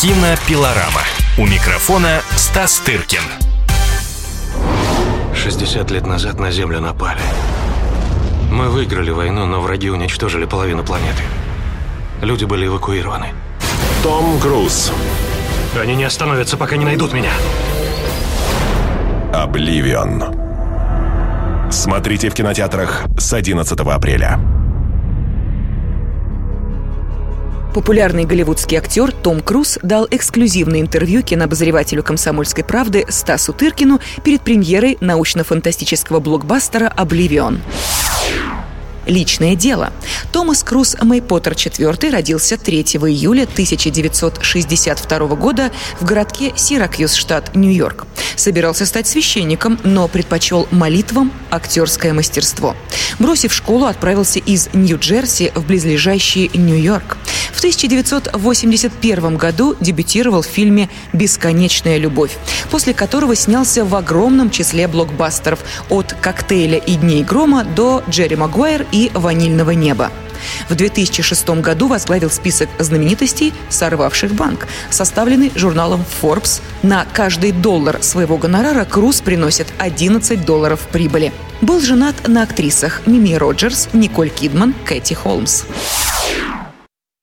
[0.00, 1.02] Кинопилорама.
[1.36, 3.20] У микрофона Стас Тыркин.
[5.34, 7.20] 60 лет назад на Землю напали.
[8.50, 11.22] Мы выиграли войну, но враги уничтожили половину планеты.
[12.22, 13.26] Люди были эвакуированы.
[14.02, 14.90] Том Круз.
[15.78, 17.32] Они не остановятся, пока не найдут меня.
[19.34, 20.24] Обливион.
[21.70, 24.40] Смотрите в кинотеатрах с 11 апреля.
[27.74, 34.98] Популярный голливудский актер Том Круз дал эксклюзивное интервью кинообозревателю «Комсомольской правды» Стасу Тыркину перед премьерой
[35.00, 37.60] научно-фантастического блокбастера «Обливион».
[39.06, 39.92] Личное дело.
[40.32, 48.06] Томас Круз Мэй Поттер IV родился 3 июля 1962 года в городке Сиракьюз, штат Нью-Йорк.
[48.36, 52.76] Собирался стать священником, но предпочел молитвам актерское мастерство.
[53.18, 57.16] Бросив школу, отправился из Нью-Джерси в близлежащий Нью-Йорк.
[57.60, 62.38] В 1981 году дебютировал в фильме «Бесконечная любовь»,
[62.70, 65.58] после которого снялся в огромном числе блокбастеров
[65.90, 70.10] от «Коктейля и дней грома» до «Джерри Магуайр» и «Ванильного неба».
[70.70, 76.62] В 2006 году возглавил список знаменитостей, сорвавших банк, составленный журналом Forbes.
[76.82, 81.30] На каждый доллар своего гонорара Круз приносит 11 долларов прибыли.
[81.60, 85.64] Был женат на актрисах Мими Роджерс, Николь Кидман, Кэти Холмс.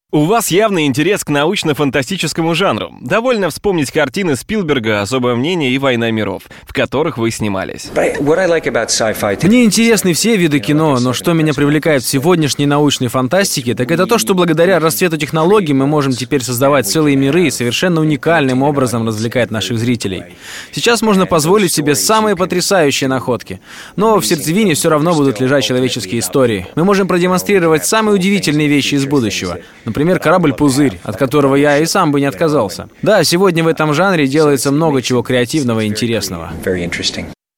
[0.10, 2.96] У вас явный интерес к научно-фантастическому жанру.
[3.02, 7.92] Довольно вспомнить картины Спилберга «Особое мнение» и «Война миров», в которых вы снимались.
[7.94, 14.06] Мне интересны все виды кино, но что меня привлекает в сегодняшней научной фантастике, так это
[14.06, 19.06] то, что благодаря расцвету технологий мы можем теперь создавать целые миры и совершенно уникальным образом
[19.06, 20.24] развлекать наших зрителей.
[20.72, 23.60] Сейчас можно позволить себе самые потрясающие находки.
[23.98, 26.66] Но в сердцевине все равно будут лежать человеческие истории.
[26.76, 29.60] Мы можем продемонстрировать самые удивительные вещи из будущего.
[29.84, 32.90] Например, корабль-пузырь, от которого я и сам бы не отказался.
[33.02, 36.52] Да, сегодня в этом жанре делается много чего креативного и интересного.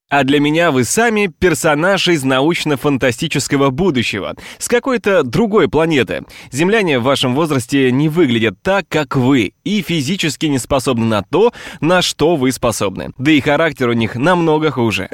[0.09, 6.23] А для меня вы сами персонаж из научно-фантастического будущего, с какой-то другой планеты.
[6.51, 11.53] Земляне в вашем возрасте не выглядят так, как вы, и физически не способны на то,
[11.79, 13.11] на что вы способны.
[13.19, 15.09] Да и характер у них намного хуже.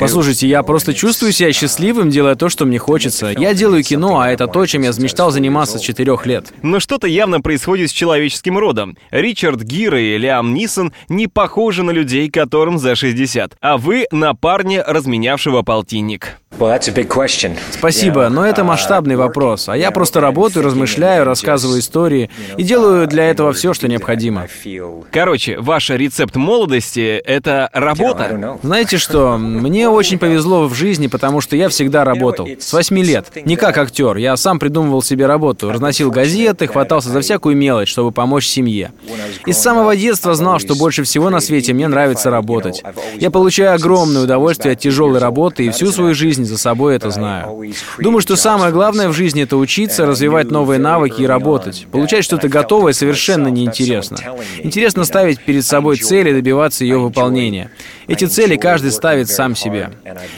[0.00, 3.34] Послушайте, я просто чувствую себя счастливым, делая то, что мне хочется.
[3.36, 6.54] Я делаю кино, а это то, чем я мечтал заниматься с четырех лет.
[6.62, 8.96] Но что-то явно происходит с человеческим родом.
[9.10, 12.30] Ричард Гир и Лиам Нисон не похожи на людей,
[12.62, 16.36] которым за 60, а вы на парня, разменявшего полтинник.
[17.72, 19.68] Спасибо, но это масштабный вопрос.
[19.68, 24.46] А я просто работаю, размышляю, рассказываю истории и делаю для этого все, что необходимо.
[25.10, 28.58] Короче, ваш рецепт молодости— это работа.
[28.62, 32.46] Знаете что, мне очень повезло в жизни, потому что я всегда работал.
[32.58, 33.26] С восьми лет.
[33.44, 34.16] Не как актер.
[34.16, 35.72] Я сам придумывал себе работу.
[35.72, 38.92] Разносил газеты, хватался за всякую мелочь, чтобы помочь семье.
[39.46, 42.82] И с самого детства знал, что больше всего на свете мне нравится работать.
[43.18, 47.72] Я получаю огромное удовольствие от тяжелой работы и всю свою жизнь за собой это знаю.
[47.98, 51.86] Думаю, что самое главное в жизни— это учиться, развивать новые навыки и работать.
[51.90, 54.18] Получать что-то готовое совершенно неинтересно.
[54.58, 57.70] Интересно ставить перед собой цель и добиваться ее выполнения.
[58.12, 59.90] Эти цели каждый ставит сам себе.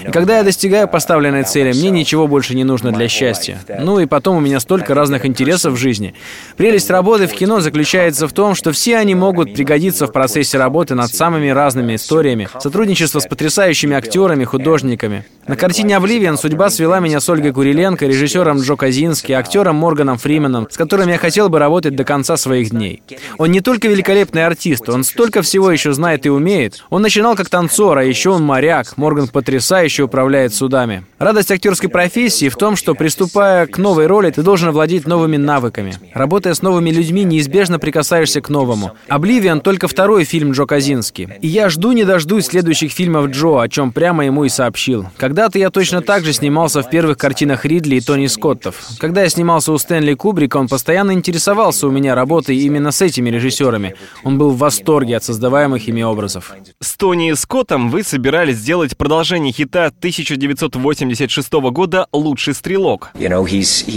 [0.07, 3.59] И когда я достигаю поставленной цели, мне ничего больше не нужно для счастья.
[3.81, 6.15] Ну и потом у меня столько разных интересов в жизни.
[6.57, 10.95] Прелесть работы в кино заключается в том, что все они могут пригодиться в процессе работы
[10.95, 15.27] над самыми разными историями, сотрудничество с потрясающими актерами, художниками.
[15.49, 20.69] На картине «Обливион» судьба свела меня с Ольгой Куриленко, режиссером Джо Казински, актером Морганом Фрименом,
[20.71, 23.03] с которым я хотел бы работать до конца своих дней.
[23.37, 26.85] Он не только великолепный артист, он столько всего еще знает и умеет.
[26.89, 27.64] Он начинал как танцор,
[27.99, 28.97] а еще он моряк.
[28.97, 31.05] Морган потрясающе управляет судами.
[31.19, 35.95] Радость актерской профессии в том, что, приступая к новой роли, ты должен владеть новыми навыками.
[36.13, 38.93] Работая с новыми людьми, неизбежно прикасаешься к новому.
[39.09, 41.39] «Обливион»— только второй фильм Джо Казински.
[41.41, 45.07] И я жду не дождусь следующих фильмов Джо, о чем прямо ему и сообщил.
[45.17, 48.83] Когда-то я точно так же снимался в первых картинах Ридли и Тони Скоттов.
[48.99, 53.31] Когда я снимался у Стэнли Кубрика, он постоянно интересовался у меня работой именно с этими
[53.31, 53.95] режиссерами.
[54.23, 56.53] Он был в восторге от создаваемых ими образов.
[56.81, 63.11] С Тони Скоттом вы собирались сделать продолжение хита 1986 года «Лучший стрелок».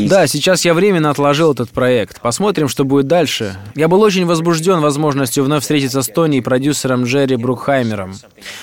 [0.10, 2.20] Да, сейчас я временно отложил этот проект.
[2.20, 3.56] Посмотрим, что будет дальше.
[3.74, 8.16] Я был очень возбужден возможностью вновь встретиться с Тони и продюсером Джерри Брукхаймером.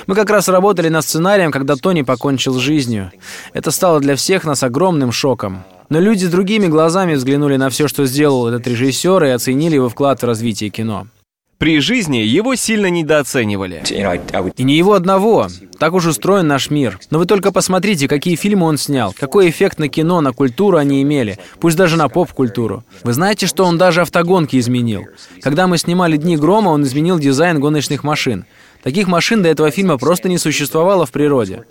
[0.07, 3.11] Мы как раз работали над сценарием, когда Тони покончил с жизнью.
[3.55, 5.65] Это стало для всех нас огромным шоком.
[5.89, 10.21] Но люди другими глазами взглянули на все, что сделал этот режиссер, и оценили его вклад
[10.21, 11.07] в развитие кино.
[11.59, 13.83] При жизни его сильно недооценивали.
[14.57, 15.49] И не его одного.
[15.79, 16.99] Так уж устроен наш мир.
[17.11, 21.03] Но вы только посмотрите, какие фильмы он снял, какой эффект на кино, на культуру они
[21.03, 22.85] имели, пусть даже на поп-культуру.
[23.03, 25.05] Вы знаете, что он даже автогонки изменил?
[25.43, 28.45] Когда мы снимали «Дни грома», он изменил дизайн гоночных машин.
[28.85, 31.65] Таких машин до этого фильма просто не существовало в природе.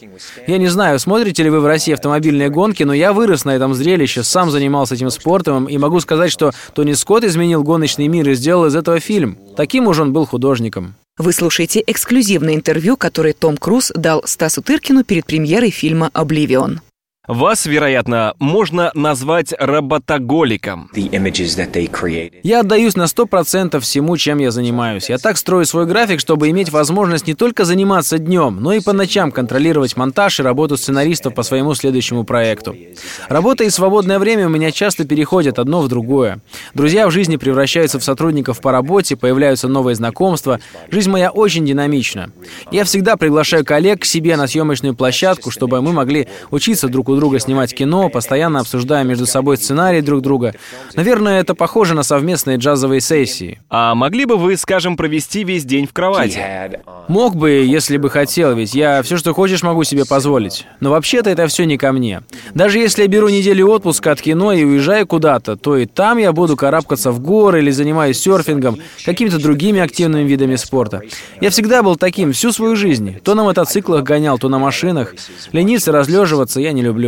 [0.47, 3.75] Я не знаю, смотрите ли вы в России автомобильные гонки, но я вырос на этом
[3.75, 8.33] зрелище, сам занимался этим спортом, и могу сказать, что Тони Скотт изменил гоночный мир и
[8.33, 9.37] сделал из этого фильм.
[9.55, 10.95] Таким уж он был художником.
[11.19, 16.81] Вы слушаете эксклюзивное интервью, которое Том Круз дал Стасу Тыркину перед премьерой фильма «Обливион».
[17.25, 20.89] Вас, вероятно, можно назвать работоголиком.
[22.43, 25.09] Я отдаюсь на сто процентов всему, чем я занимаюсь.
[25.09, 28.91] Я так строю свой график, чтобы иметь возможность не только заниматься днем, но и по
[28.91, 32.75] ночам контролировать монтаж и работу сценаристов по своему следующему проекту.
[33.29, 36.41] Работа и свободное время у меня часто переходят одно в другое.
[36.73, 40.59] Друзья в жизни превращаются в сотрудников по работе, появляются новые знакомства.
[40.91, 42.31] Жизнь моя очень динамична.
[42.69, 47.12] Я всегда приглашаю коллег к себе на съемочную площадку, чтобы мы могли учиться друг у
[47.13, 50.53] у друга снимать кино, постоянно обсуждая между собой сценарии друг друга.
[50.95, 53.59] Наверное, это похоже на совместные джазовые сессии.
[53.69, 56.39] А могли бы вы, скажем, провести весь день в кровати?
[57.07, 60.65] Мог бы, если бы хотел, ведь я все, что хочешь, могу себе позволить.
[60.79, 62.21] Но вообще-то это все не ко мне.
[62.53, 66.31] Даже если я беру неделю отпуска от кино и уезжаю куда-то, то и там я
[66.31, 71.01] буду карабкаться в горы или занимаюсь серфингом, какими-то другими активными видами спорта.
[71.41, 73.19] Я всегда был таким всю свою жизнь.
[73.23, 75.13] То на мотоциклах гонял, то на машинах.
[75.51, 77.02] Лениться, разлеживаться я не люблю.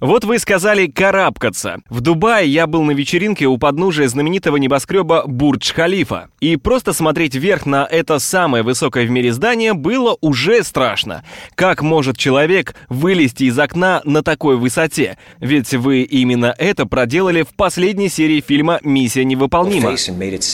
[0.00, 1.82] Вот вы сказали «карабкаться».
[1.90, 6.28] В Дубае я был на вечеринке у подножия знаменитого небоскреба Бурдж-Халифа.
[6.40, 11.22] И просто смотреть вверх на это самое высокое в мире здание было уже страшно.
[11.54, 15.18] Как может человек вылезти из окна на такой высоте?
[15.38, 19.94] Ведь вы именно это проделали в последней серии фильма «Миссия невыполнима».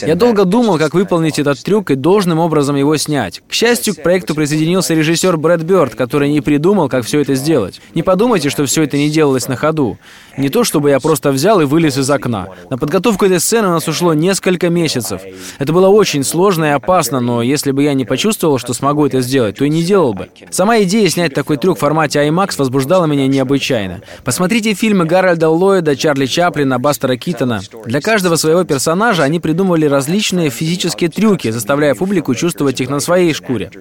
[0.01, 3.41] Я долго думал, как выполнить этот трюк и должным образом его снять.
[3.47, 7.79] К счастью, к проекту присоединился режиссер Брэд Бёрд, который не придумал, как все это сделать.
[7.93, 9.97] Не подумайте, что все это не делал делалось на ходу.
[10.37, 12.47] Не то, чтобы я просто взял и вылез из окна.
[12.69, 15.21] На подготовку этой сцены у нас ушло несколько месяцев.
[15.59, 19.21] Это было очень сложно и опасно, но если бы я не почувствовал, что смогу это
[19.21, 20.29] сделать, то и не делал бы.
[20.51, 24.01] Сама идея снять такой трюк в формате IMAX возбуждала меня необычайно.
[24.23, 27.61] Посмотрите фильмы Гарольда Ллойда, Чарли Чаплина, Бастера Китона.
[27.85, 33.33] Для каждого своего персонажа они придумывали различные физические трюки, заставляя публику чувствовать их на своей
[33.33, 33.71] шкуре.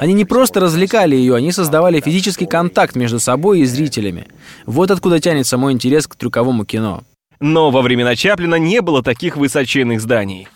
[0.00, 4.26] Они не просто развлекали ее, они создавали физический контакт между собой и зрителями.
[4.66, 7.04] Вот откуда откуда тянется мой интерес к трюковому кино.
[7.38, 10.48] Но во времена Чаплина не было таких высоченных зданий.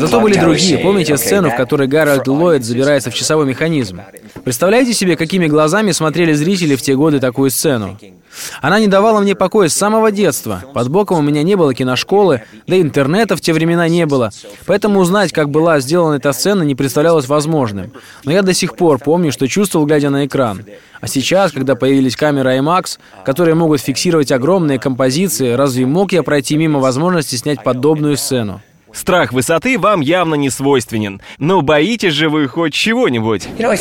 [0.00, 0.78] Зато были другие.
[0.78, 4.00] Помните сцену, в которой Гарольд Ллойд забирается в часовой механизм?
[4.42, 7.96] Представляете себе, какими глазами смотрели зрители в те годы такую сцену?
[8.60, 10.64] Она не давала мне покоя с самого детства.
[10.72, 14.30] Под боком у меня не было киношколы, да и интернета в те времена не было.
[14.66, 17.92] Поэтому узнать, как была сделана эта сцена, не представлялось возможным.
[18.24, 20.64] Но я до сих пор помню, что чувствовал, глядя на экран.
[21.00, 26.56] А сейчас, когда появились камеры IMAX, которые могут фиксировать огромные композиции, разве мог я пройти
[26.56, 28.62] мимо возможности снять подобную сцену?
[28.94, 31.20] Страх высоты вам явно не свойственен.
[31.38, 33.48] Но боитесь же вы хоть чего-нибудь?
[33.58, 33.74] You know,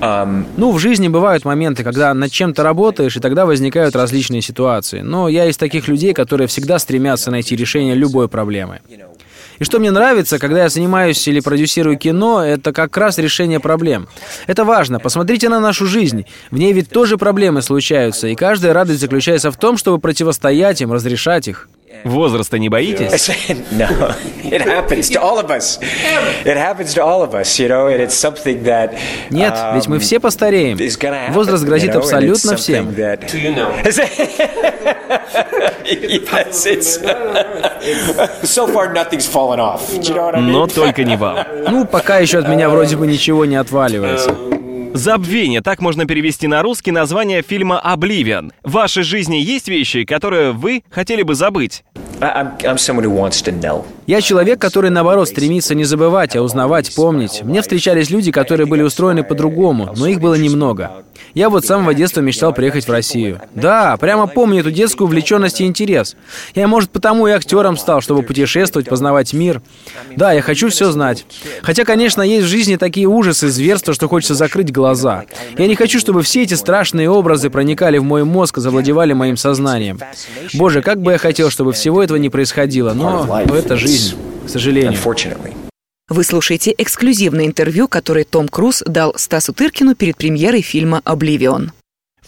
[0.00, 5.00] ну, в жизни бывают моменты, когда над чем-то работаешь, и тогда возникают различные ситуации.
[5.00, 8.80] Но я из таких людей, которые всегда стремятся найти решение любой проблемы.
[9.58, 14.06] И что мне нравится, когда я занимаюсь или продюсирую кино, это как раз решение проблем.
[14.46, 15.00] Это важно.
[15.00, 16.26] Посмотрите на нашу жизнь.
[16.50, 20.92] В ней ведь тоже проблемы случаются, и каждая радость заключается в том, чтобы противостоять им,
[20.92, 21.68] разрешать их.
[22.04, 23.30] Возраста не боитесь?
[23.72, 25.78] No, it happens to all of us.
[26.44, 28.96] It happens to all of us, you know, and it's something that.
[29.30, 30.78] Нет, ведь мы все постареем.
[31.32, 32.94] Возраст грозит абсолютно всем.
[40.38, 41.38] Но только не вам.
[41.70, 44.34] Ну, пока еще от меня вроде бы ничего не отваливается.
[44.96, 48.52] Забвение, так можно перевести на русский название фильма «Обливион».
[48.62, 51.84] В вашей жизни есть вещи, которые вы хотели бы забыть?
[54.06, 57.42] Я человек, который, наоборот, стремится не забывать, а узнавать, помнить.
[57.42, 61.04] Мне встречались люди, которые были устроены по-другому, но их было немного.
[61.34, 63.40] Я вот с самого детства мечтал приехать в Россию.
[63.54, 66.16] Да, прямо помню эту детскую увлеченность и интерес.
[66.54, 69.60] Я, может, потому и актером стал, чтобы путешествовать, познавать мир.
[70.14, 71.26] Да, я хочу все знать.
[71.62, 75.24] Хотя, конечно, есть в жизни такие ужасы, зверства, что хочется закрыть глаза.
[75.58, 79.36] Я не хочу, чтобы все эти страшные образы проникали в мой мозг и завладевали моим
[79.36, 79.98] сознанием.
[80.54, 83.95] Боже, как бы я хотел, чтобы всего этого не происходило, но, это жизнь,
[84.46, 84.92] к сожалению.
[86.08, 91.72] Вы слушаете эксклюзивное интервью, которое Том Круз дал Стасу Тыркину перед премьерой фильма «Обливион».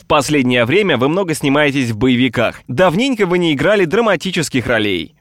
[0.08, 2.56] Последнее время вы много снимаетесь в боевиках.
[2.66, 5.14] Давненько вы не играли драматических ролей.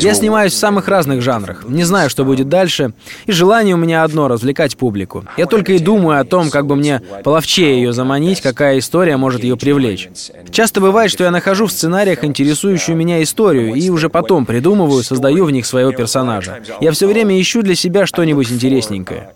[0.00, 1.64] Я снимаюсь в самых разных жанрах.
[1.68, 2.92] Не знаю, что будет дальше.
[3.26, 5.24] И желание у меня одно— развлекать публику.
[5.36, 9.44] Я только и думаю о том, как бы мне половчее ее заманить, какая история может
[9.44, 10.08] ее привлечь.
[10.50, 15.44] Часто бывает, что я нахожу в сценариях интересующую меня историю и уже потом придумываю, создаю
[15.44, 16.60] в них своего персонажа.
[16.80, 19.30] Я все время ищу для себя что-нибудь интересненькое.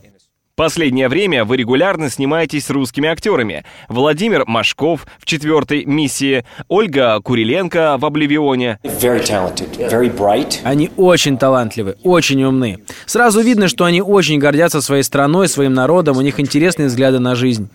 [0.55, 3.65] Последнее время вы регулярно снимаетесь с русскими актерами.
[3.89, 8.79] Владимир Машков в четвертой миссии, Ольга Куриленко в «Обливионе».
[10.63, 12.81] Они очень талантливы, очень умны.
[13.07, 17.35] Сразу видно, что они очень гордятся своей страной, своим народом, у них интересные взгляды на
[17.35, 17.71] жизнь.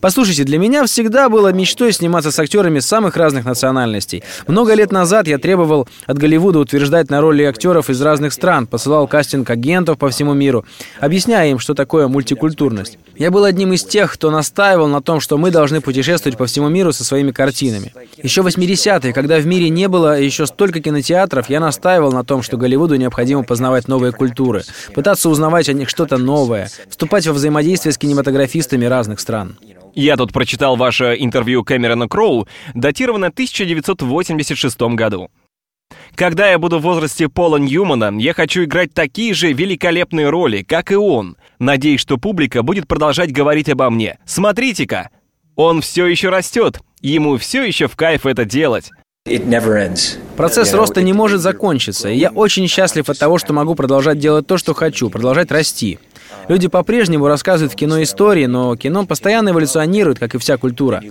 [0.00, 4.24] Послушайте, для меня всегда было мечтой сниматься с актерами самых разных национальностей.
[4.46, 9.06] Много лет назад я требовал от Голливуда утверждать на роли актеров из разных стран, посылал
[9.06, 10.64] кастинг агентов по всему миру,
[11.00, 12.98] объясняя им, что такое мультикультурность.
[13.16, 16.68] Я был одним из тех, кто настаивал на том, что мы должны путешествовать по всему
[16.68, 17.92] миру со своими картинами.
[18.22, 22.42] Еще в 80-е, когда в мире не было еще столько кинотеатров, я настаивал на том,
[22.42, 24.62] что Голливуду необходимо познавать новые культуры,
[24.94, 29.58] пытаться узнавать о них что-то новое, вступать во взаимодействие с кинематографистами разных стран.
[29.94, 35.30] Я тут прочитал ваше интервью Кэмерона Кроу, датировано 1986 году.
[36.16, 40.92] Когда я буду в возрасте Пола Ньюмана, я хочу играть такие же великолепные роли, как
[40.92, 41.36] и он.
[41.58, 44.18] Надеюсь, что публика будет продолжать говорить обо мне.
[44.24, 45.10] Смотрите-ка,
[45.56, 48.90] он все еще растет, ему все еще в кайф это делать.
[50.36, 54.46] Процесс роста не может закончиться, и я очень счастлив от того, что могу продолжать делать
[54.46, 55.98] то, что хочу, продолжать расти.
[56.46, 61.02] Люди по-прежнему рассказывают в кино истории, но кино постоянно эволюционирует, как и вся культура.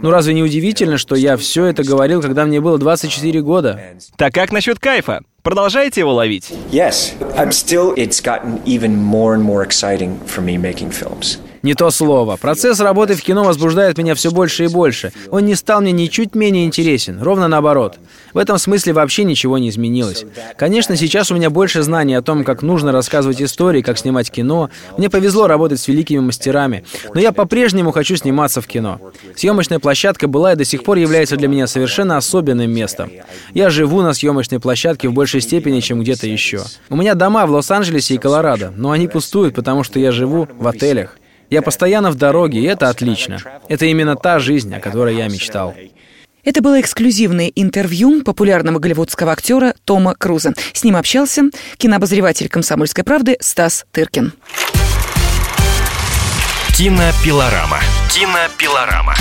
[0.00, 3.80] Ну разве не удивительно, что я все это говорил, когда мне было 24 года?
[4.16, 5.22] Так как насчет кайфа?
[5.42, 6.52] Продолжаете его ловить?
[6.70, 7.92] Yes, I'm still.
[7.96, 11.40] It's gotten even more and more exciting for me making films.
[11.68, 12.38] Не то слово.
[12.38, 15.12] Процесс работы в кино возбуждает меня все больше и больше.
[15.30, 17.98] Он не стал мне ничуть менее интересен, ровно наоборот.
[18.32, 20.24] В этом смысле вообще ничего не изменилось.
[20.56, 24.70] Конечно, сейчас у меня больше знаний о том, как нужно рассказывать истории, как снимать кино.
[24.96, 26.86] Мне повезло работать с великими мастерами.
[27.12, 28.98] Но я по-прежнему хочу сниматься в кино.
[29.36, 33.10] Съемочная площадка была и до сих пор является для меня совершенно особенным местом.
[33.52, 36.62] Я живу на съемочной площадке в большей степени, чем где-то еще.
[36.88, 40.66] У меня дома в Лос-Анджелесе и Колорадо, но они пустуют, потому что я живу в
[40.66, 41.18] отелях.
[41.50, 43.38] Я постоянно в дороге, и это отлично.
[43.68, 45.74] Это именно та жизнь, о которой я мечтал.
[46.44, 50.54] Это было эксклюзивное интервью популярного голливудского актера Тома Круза.
[50.72, 54.32] С ним общался кинообозреватель «Комсомольской правды» Стас Тыркин.
[56.76, 57.80] Кинопилорама.
[58.10, 59.14] Кинопилорама.